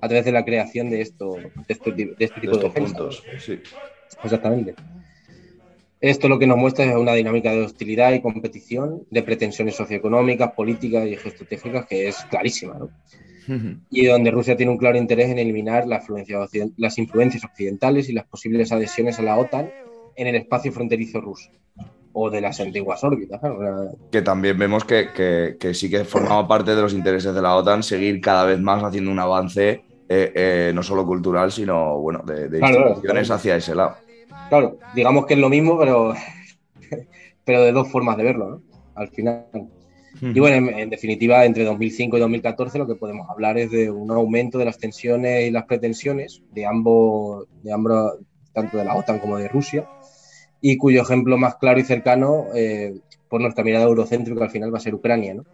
[0.00, 1.92] a través de la creación de, esto, de, este,
[2.40, 3.22] tipo de, puntos.
[3.38, 3.60] Sí.
[4.22, 4.74] Exactamente.
[6.00, 10.52] Esto lo que nos muestra es una dinámica de hostilidad y competición, de pretensiones socioeconómicas,
[10.52, 12.74] políticas y geoestratégicas que es clarísima.
[12.74, 12.90] ¿no?
[13.90, 18.72] Y donde Rusia tiene un claro interés en eliminar las influencias occidentales y las posibles
[18.72, 19.70] adhesiones a la OTAN
[20.16, 21.50] en el espacio fronterizo ruso
[22.12, 23.40] o de las antiguas órbitas.
[24.10, 28.20] Que también vemos que, sí que formaba parte de los intereses de la OTAN seguir
[28.20, 32.58] cada vez más haciendo un avance eh, eh, no solo cultural, sino bueno, de, de
[32.58, 33.96] instituciones hacia ese lado.
[34.50, 36.12] Claro, digamos que es lo mismo, pero,
[37.44, 38.62] pero de dos formas de verlo, ¿no?
[38.94, 39.46] Al final.
[40.24, 44.08] Y bueno, en, definitiva, entre 2005 y 2014 lo que podemos hablar es de un
[44.12, 48.18] aumento de las tensiones y las pretensiones de ambos, de ambos
[48.52, 49.88] tanto de la OTAN como de Rusia,
[50.60, 54.78] y cuyo ejemplo más claro y cercano, eh, por nuestra mirada eurocéntrica, al final va
[54.78, 55.44] a ser Ucrania, ¿no?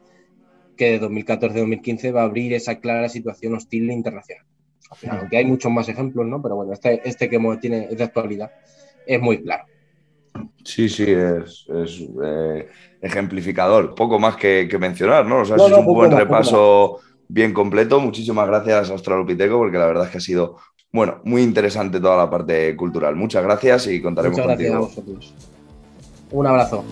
[0.76, 4.44] que de 2014 2015 va a abrir esa clara situación hostil internacional.
[5.08, 6.42] aunque hay muchos más ejemplos, ¿no?
[6.42, 8.50] pero bueno, este, este que tiene de actualidad
[9.06, 9.64] es muy claro.
[10.64, 11.66] Sí, sí, es,
[12.24, 12.68] eh,
[13.00, 13.94] ejemplificador.
[13.94, 15.40] Poco más que, mencionar, ¿no?
[15.40, 18.00] O sea, es un buen repaso bien completo.
[18.00, 20.56] Muchísimas gracias, Australopiteco, porque la verdad es que ha sido,
[20.92, 23.16] bueno, muy interesante toda la parte cultural.
[23.16, 24.84] Muchas gracias y contaremos Muchas gracias contigo.
[24.84, 25.34] A vosotros.
[26.30, 26.84] Un abrazo.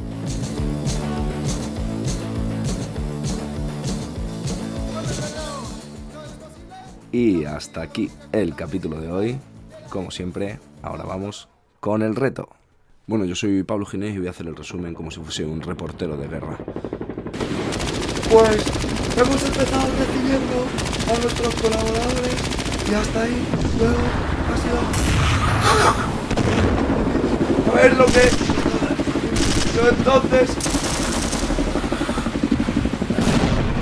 [7.13, 9.39] Y hasta aquí el capítulo de hoy.
[9.89, 11.49] Como siempre, ahora vamos
[11.81, 12.49] con el reto.
[13.09, 15.63] Bueno, yo soy Pablo Ginés y voy a hacer el resumen como si fuese un
[15.63, 16.59] reportero de guerra.
[18.29, 18.65] Pues
[19.17, 20.67] hemos empezado recibiendo
[21.07, 22.35] a nuestros colaboradores
[22.91, 23.47] y hasta ahí.
[23.79, 23.95] Luego
[24.51, 24.79] ha sido.
[27.71, 28.29] A ver lo que.
[29.77, 30.51] Yo entonces.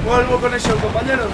[0.05, 1.31] Vuelvo con eso, compañeros.